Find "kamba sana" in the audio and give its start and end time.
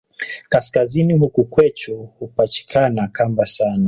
3.07-3.79